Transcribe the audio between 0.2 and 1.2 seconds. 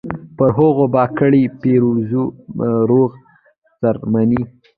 پر هغو به